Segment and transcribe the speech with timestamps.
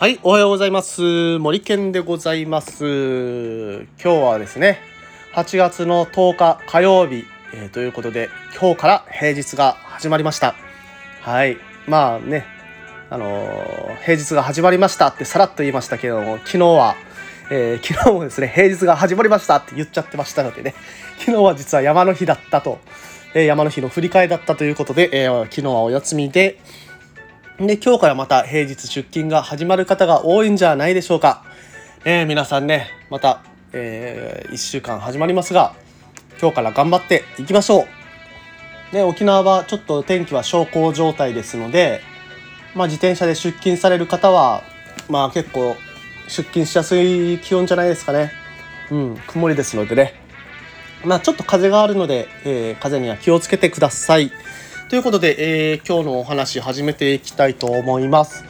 [0.00, 1.38] はい、おはようございます。
[1.40, 3.84] 森健でございます。
[3.84, 4.80] 今日はですね、
[5.34, 10.54] 8月の10日火曜日、えー、ということで、今日から平日が始まりました。
[11.20, 12.46] はい、まあね、
[13.10, 16.96] あのー、平日が始まりましたってさらっと言いましたけども、昨日は、
[17.50, 20.74] えー、昨日もですね、平日が始まりましたって言っちゃってましたのでね、
[21.18, 22.78] 昨日は実は山の日だったと、
[23.34, 26.58] え山の日の振り替えだったということで、え昨日はお休みで、
[27.58, 31.44] で、今日からまた平日出勤が始まる方が多いんじゃないでしょうか。
[32.04, 33.42] えー、皆さんね、また、
[33.74, 35.74] えー、1週間始まりますが、
[36.40, 37.86] 今日から頑張っていきましょ
[38.92, 38.94] う。
[38.94, 42.00] ね、沖縄はちょっと天気は小康状態ですので、
[42.74, 44.62] まあ、自転車で出勤される方は、
[45.10, 45.76] まあ結構
[46.28, 48.32] 出勤しやすい気温じゃないですかね。
[48.90, 50.19] うん、曇りですのでね。
[51.04, 54.30] まあちょっと風があるので、えー、風には気をつけてください。
[54.90, 58.44] ということで、えー、今日のお話始めていきたいと思います。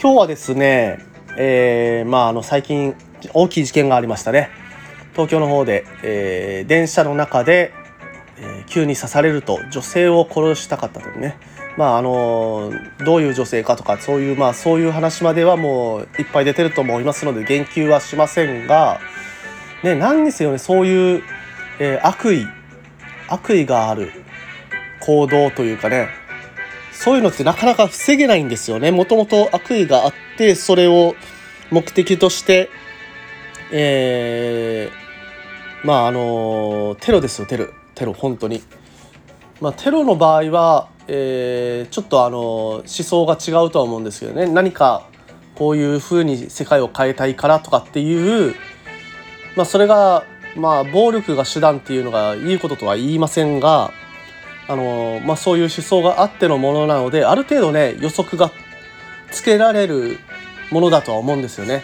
[0.00, 1.04] 今日はですね、
[1.36, 2.94] えー、まああの最近
[3.32, 4.50] 大きい事件がありましたね。
[5.12, 7.72] 東京の方で、えー、電車の中で、
[8.38, 11.36] えー、急に刺されると女性を殺したかったというね。
[11.76, 12.72] まああの
[13.04, 19.00] どういう女性かとかそういうまあそういう話まではもういっぱい出てると思いますので言及はしませんが、
[19.82, 21.22] ね、何にせよねそういう、
[21.78, 22.46] えー、悪意
[23.28, 24.10] 悪意がある
[25.00, 26.08] 行動というかね。
[26.92, 28.90] そういうのってなかなか防げないんですよね。
[28.90, 31.14] もともと悪意があってそれを
[31.70, 32.68] 目的として
[33.70, 37.66] えー、まああのテロですよテロ。
[37.94, 38.62] テロ本当に。
[39.60, 44.46] まあテロの場合は、えー、ちょっとあの思想が違うとは思うんですけどね。
[44.46, 45.06] 何か
[45.54, 48.54] こういうふうに世界を変えたいからとかっていう
[49.56, 50.24] まあそれが
[50.56, 53.92] まあ暴力が手段っていうのがいいこととは言いませんが
[54.68, 58.52] あのまあ、そういう思想があってのものなのである程度ね予測が
[59.30, 60.18] つけられる
[60.70, 61.82] ものだとは思うんですよね。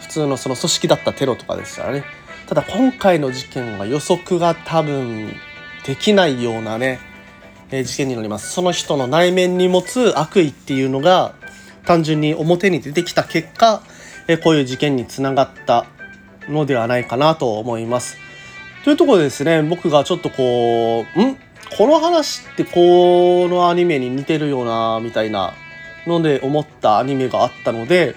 [0.00, 2.04] 普通のその組織だったテロとかですからね。
[2.48, 5.32] ただ今回の事件は予測が多分
[5.86, 6.98] できないようなね、
[7.70, 8.50] え事件になります。
[8.50, 11.34] その人の内面に持つ悪意っていうのが
[11.84, 13.82] 単純に表に出てきた結果、
[14.26, 15.86] えこういう事件につながった
[16.50, 18.18] のではないかなと思います。
[18.84, 21.36] というところでですね僕がちょっとこうん？
[21.76, 25.54] この話ってこのアニメに似てるよなみたいな
[26.06, 28.16] ので思ったアニメがあったので、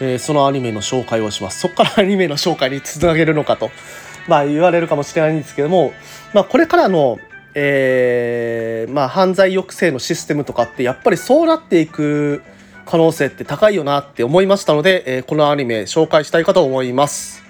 [0.00, 1.60] えー、そのアニメの紹介をします。
[1.60, 3.70] そこからアニメの紹介につなげるのかと、
[4.28, 5.92] まあ、言われるかもしれないんですけども、
[6.32, 7.18] まあ、これからの、
[7.54, 12.42] えー、まあ、犯罪抑制のシステムとかってやっぱりそうなっていく
[12.86, 17.41] 可能性って高いよなって思いましたので、えー、このアニメ紹介したいかと思います。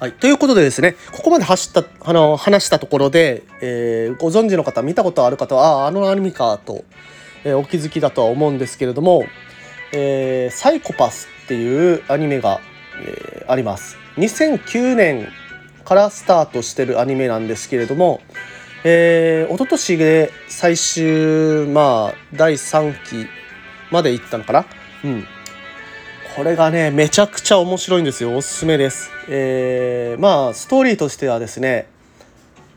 [0.00, 6.84] はい、ということでですねここまで走ったあの話したところで、えー、ご存知の方見たことある方はああのアニメかと、
[7.44, 9.26] えー、お気づきだとは思うんですけれども
[9.92, 12.62] 「えー、サイコパス」っていうアニメが、
[13.04, 13.98] え、あります。
[14.16, 15.28] 2009年
[15.84, 18.22] からスタートしてるアニメなんですけれども、
[18.84, 23.26] えー、一昨年で最終まあ第3期
[23.90, 24.64] まで行ったのかな？
[25.04, 25.26] うん。
[26.36, 28.36] これがねめちゃくちゃ面白いんですよ。
[28.36, 29.10] おすすめです。
[29.28, 31.88] えー、まあストーリーとしてはですね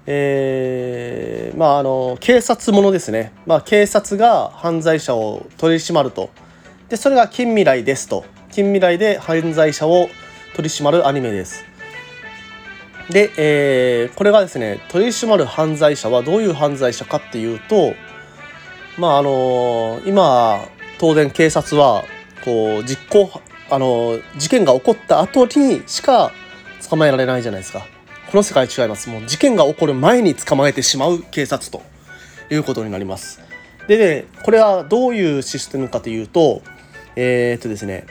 [0.05, 3.31] えー、まああの警察ものですね。
[3.45, 6.31] まあ警察が犯罪者を取り締まると。
[6.89, 8.25] でそれが近未来ですと。
[8.51, 10.09] 近未来で犯罪者を
[10.55, 11.63] 取り締まるアニメです。
[13.09, 17.93] で、えー、これがですね取り締まる犯罪者はどういう犯罪者かっていうと
[18.97, 20.65] まああの今
[20.99, 22.03] 当然警察は
[22.43, 26.31] こう実行あの事件が起こった後にしか
[26.89, 27.85] 捕まえられないじゃないですか。
[28.31, 29.09] この世界違います。
[29.09, 31.93] もう事件が起こる前に捕まえてしまう警察と。
[32.49, 33.41] いうことになります。
[33.87, 36.61] でねこれはどういうシステムかというと
[37.15, 38.05] えー、っとですね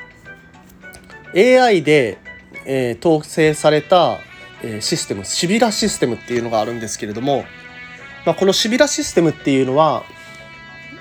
[1.34, 2.18] AI で、
[2.66, 4.18] えー、統制された、
[4.62, 7.44] えー、システムシビラシステムっていうのがあるんですけれども、
[8.26, 10.02] まあ、このシビラシステムっていうのは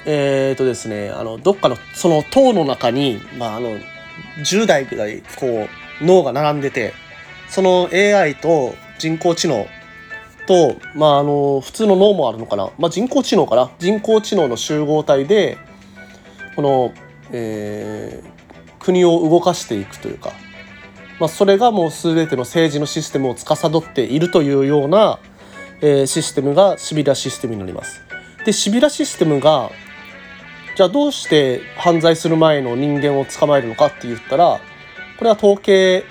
[0.06, 3.78] えーとですね、あのどっかのその塔の中に、まあ、あの
[4.40, 5.68] 10台ぐらいこ
[6.02, 6.94] う脳が並んでて
[7.50, 9.68] その AI と人工知能
[10.48, 13.72] と、まあ、あの普通の脳もあるのかな、まあ、人工知能かな。
[13.80, 15.58] 人工知能の集合体で
[16.56, 16.94] この、
[17.32, 20.32] えー、国を動かしていくというか、
[21.20, 25.20] まあ、それがもう全ての政治のシステムを司っているというような、
[25.82, 28.02] えー、システムがシビラシステムになります。
[28.46, 29.72] でシビラシステムが
[30.76, 34.62] じゃあどうして犯罪する前の人間を捕まえるのかって言ったら
[35.18, 36.06] これは統計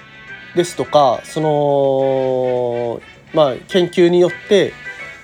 [0.54, 3.00] ですとかその
[3.32, 4.72] まあ研究によって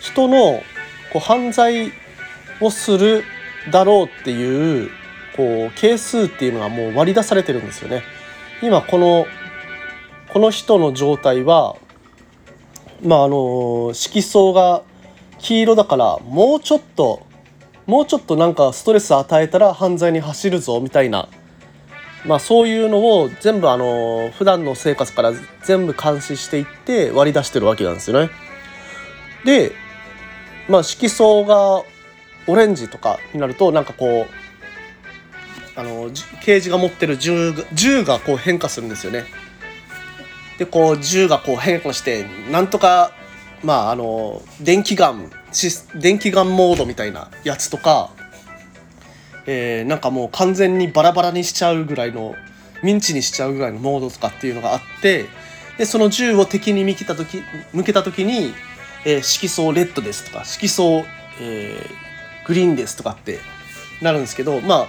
[0.00, 0.62] 人の
[1.12, 1.92] こう犯罪
[2.60, 3.24] をする
[3.70, 4.90] だろうっていう
[5.36, 8.02] こう係数っていうのがもう割り出されてるんですよね。
[8.62, 9.26] 今この
[10.32, 11.76] この人の状態は
[13.02, 14.82] まああの色相が
[15.38, 17.25] 黄色だからもうちょっと
[17.86, 21.28] もうちょっとなんかストレス与えたら犯罪に走るぞみたいな
[22.26, 28.30] まあそういうのを全部あの普段の生活から全部監視していって割り出してるわけなんですよね。
[29.44, 29.72] で
[30.68, 31.84] まあ色相が
[32.48, 36.10] オレンジとかになるとなんかこうあの
[36.42, 39.24] 刑事が持ってる銃が銃がこう変化するんですよね。
[40.58, 43.12] でこう銃がこう変化してなんとか
[43.62, 45.30] まああの電気ガン
[45.94, 48.10] 電気ガンモードみたいなやつとか、
[49.46, 52.34] えー、なんかもう完全にバラバラにしちゃうぐらいの
[52.82, 55.26] ミンチにしちゃうぐらいのモードとかっていうのがあって
[55.78, 57.42] でその銃を敵に向けた時
[57.72, 58.52] 向けた時に、
[59.04, 61.04] えー、色相レッドですとか色相、
[61.40, 63.38] えー、グリーンですとかって
[64.02, 64.86] なるんですけどまあ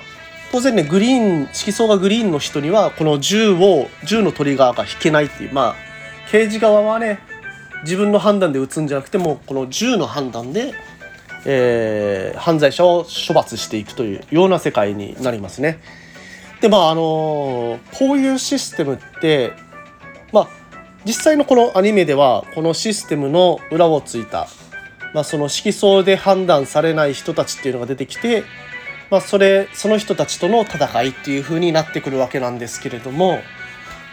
[0.51, 5.75] 当然ねグリーン色相がグリーンの人にはこの銃を銃のトリガーが引けないっていうまあ
[6.29, 7.19] 刑事側はね
[7.83, 10.73] 自分の判断で撃つんじゃなくてもこの銃の判断で、
[11.45, 15.79] えー、犯罪者を処罰していくというような世界になりますね。
[16.61, 19.53] でまああのこういうシステムって
[20.33, 20.47] まあ
[21.05, 24.47] 実際のこのアニメではこのシステムの裏をついた、
[25.13, 28.43] まあ、その色相で判断されない人たちっていうのが出てきて
[29.09, 33.39] まあ、それその人たちとの戦いっていう風になってくるわけなんですけれども、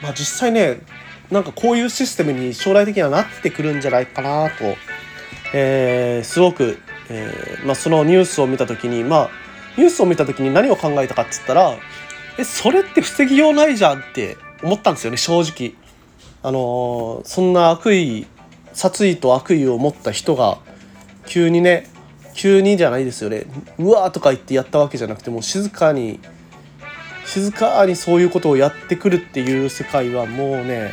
[0.02, 0.80] まあ、実際ね
[1.30, 4.76] なんかこういうシステムに将来的にはなってくるんじゃないかなと、
[5.54, 6.78] えー、すごく、
[7.08, 9.30] えー、まあ、そのニュースを見た時にまあ
[9.76, 11.76] ニュースを見た時に何を考えたかっつったら
[12.38, 15.74] えそれって防ぎようないじゃんって思ったんですよね正直。
[16.42, 18.26] あのー、そんな悪意
[18.74, 20.58] 殺意と悪意を持った人が
[21.26, 21.88] 急にね
[22.34, 23.46] 急にじゃないですよね
[23.78, 26.20] うわーとか言ってやったわけじゃなくてもう静かに
[27.24, 30.92] 静かにそういうことをやってくるっていう世界はもうね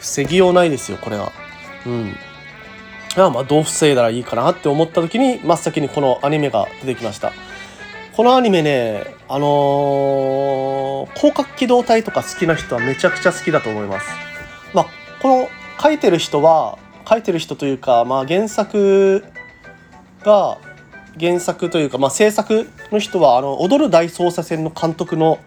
[0.00, 1.32] 防ぎようないですよこれは。
[1.86, 2.16] うん。
[3.16, 7.32] あまあどう防いだらいいかなって思った時に真っ先にこのアニメが出てきました。
[8.16, 14.08] このアニメねあのー、広角機動隊とか好きな人はめちゃくちゃ好きだと思います。
[14.74, 14.86] まあ
[15.22, 15.48] この
[15.80, 19.24] 書いてる人は書いてる人というかまあ原作
[20.22, 20.58] が
[21.18, 25.38] 原作というか、まあ、制作の人はあの踊る大捜査線の監督の、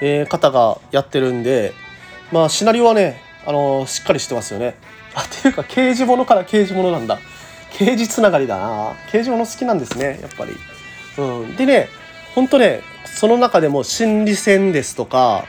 [0.00, 1.72] えー、方がやってるんで、
[2.32, 4.74] まあ、シナリオはねあのしっかりしてますよね。
[5.14, 7.18] あっていうか刑事物から刑事物なんだ
[7.72, 10.52] 刑事つながりだな刑事物好きなんですねやっぱり。
[11.18, 11.88] うん、でね
[12.34, 15.46] ほんとねその中でも心理戦ですとか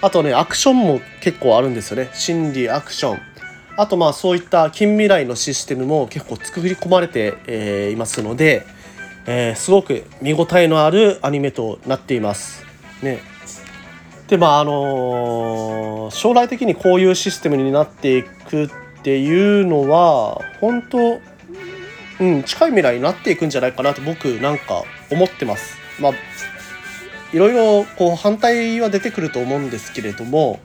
[0.00, 3.20] あとねアクションも結構あるんですよね心理アクション。
[3.76, 8.66] あとまあそういった近未来のシステムも結構作り込まれて、えー、いますので、
[9.26, 12.64] えー、すごく見応えのあるアニメとなっています。
[13.02, 13.20] ね、
[14.32, 18.70] でまああの、将来的にこういうシステムになっていくっ
[19.02, 21.20] ていうのは本当
[22.18, 25.76] うん近い未来になっていくんじゃないかなと僕なんか思ってます。
[26.00, 26.12] まあ
[27.34, 30.60] いろいろこう反対は出てくると思うんですけれども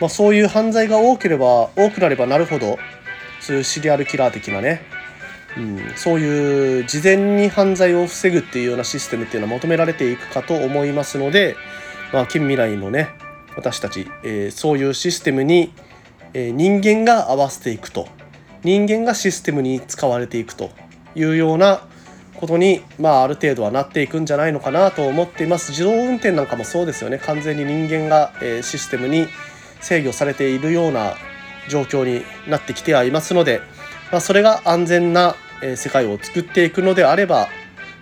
[0.00, 2.78] まあ、そういう犯罪が多ければ多くなればなるほど
[3.40, 4.82] そういうシリアルキラー的なね、
[5.56, 11.56] うん、そういう事前に犯罪を防ぐっていうようなシステムっていうのは求められていくかと思いますので、
[12.12, 13.10] まあ、近未来のね
[13.56, 15.72] 私たち、えー、そういうシステムに、
[16.34, 18.08] えー、人間が合わせていくと。
[18.64, 20.70] 人間がシステムに使われていくと
[21.16, 21.82] いうような
[22.36, 25.72] ことに、まあ、ある程度はなっていくんじゃないのかなと思っています。
[25.72, 27.18] 自動運転なんかもそうですよね。
[27.18, 29.26] 完全に人間が、えー、システムに
[29.80, 31.14] 制御されているような
[31.68, 33.60] 状況になってきてはいますので、
[34.12, 35.34] まあ、それが安全な
[35.76, 37.48] 世界を作っていくのであれば、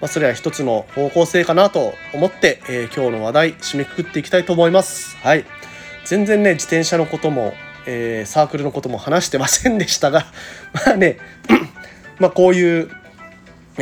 [0.01, 5.17] まあ、それは一つの方向性かなと思って、えー、今日の話題締めくくっていきたいと思います。
[5.19, 5.45] はい、
[6.05, 7.53] 全然ね自転車のことも、
[7.87, 10.27] えー、サークルのことも話してませんでしたが
[10.87, 11.19] まあね
[12.19, 12.91] まあこういう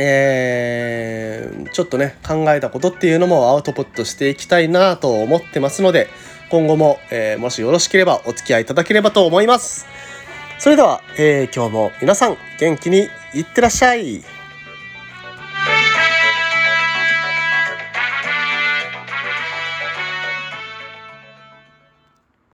[0.01, 6.07] えー、ちょっとね考えたことっていうのもアウトプットしていきたいなと思ってますので
[6.49, 9.87] 今後も、えー、もしよろしければお付き合いいただければと思います。
[10.57, 14.38] それでは、えー、今日も皆さん元気にいってらっしゃい。